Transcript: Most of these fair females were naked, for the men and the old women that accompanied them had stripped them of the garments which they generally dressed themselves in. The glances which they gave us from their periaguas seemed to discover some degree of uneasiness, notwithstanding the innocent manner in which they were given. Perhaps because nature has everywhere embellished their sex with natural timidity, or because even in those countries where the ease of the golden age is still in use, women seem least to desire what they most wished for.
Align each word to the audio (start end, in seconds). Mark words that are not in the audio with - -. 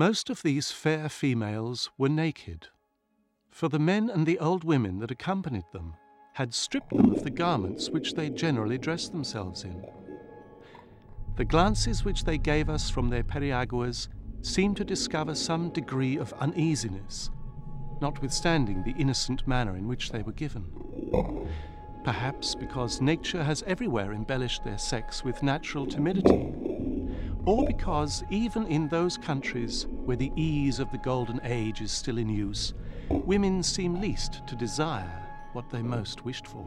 Most 0.00 0.30
of 0.30 0.42
these 0.42 0.70
fair 0.70 1.10
females 1.10 1.90
were 1.98 2.08
naked, 2.08 2.68
for 3.50 3.68
the 3.68 3.78
men 3.78 4.08
and 4.08 4.24
the 4.24 4.38
old 4.38 4.64
women 4.64 4.98
that 5.00 5.10
accompanied 5.10 5.66
them 5.74 5.92
had 6.32 6.54
stripped 6.54 6.96
them 6.96 7.10
of 7.10 7.22
the 7.22 7.28
garments 7.28 7.90
which 7.90 8.14
they 8.14 8.30
generally 8.30 8.78
dressed 8.78 9.12
themselves 9.12 9.62
in. 9.62 9.84
The 11.36 11.44
glances 11.44 12.02
which 12.02 12.24
they 12.24 12.38
gave 12.38 12.70
us 12.70 12.88
from 12.88 13.10
their 13.10 13.22
periaguas 13.22 14.08
seemed 14.40 14.78
to 14.78 14.86
discover 14.86 15.34
some 15.34 15.68
degree 15.68 16.16
of 16.16 16.32
uneasiness, 16.40 17.28
notwithstanding 18.00 18.82
the 18.82 18.98
innocent 18.98 19.46
manner 19.46 19.76
in 19.76 19.86
which 19.86 20.12
they 20.12 20.22
were 20.22 20.32
given. 20.32 20.64
Perhaps 22.04 22.54
because 22.54 23.02
nature 23.02 23.44
has 23.44 23.62
everywhere 23.66 24.14
embellished 24.14 24.64
their 24.64 24.78
sex 24.78 25.22
with 25.22 25.42
natural 25.42 25.84
timidity, 25.84 26.69
or 27.46 27.66
because 27.66 28.22
even 28.30 28.66
in 28.66 28.88
those 28.88 29.16
countries 29.16 29.86
where 30.04 30.16
the 30.16 30.32
ease 30.36 30.78
of 30.78 30.90
the 30.90 30.98
golden 30.98 31.40
age 31.44 31.80
is 31.80 31.90
still 31.90 32.18
in 32.18 32.28
use, 32.28 32.74
women 33.08 33.62
seem 33.62 34.00
least 34.00 34.46
to 34.46 34.54
desire 34.54 35.28
what 35.52 35.70
they 35.70 35.82
most 35.82 36.24
wished 36.24 36.46
for. 36.46 36.66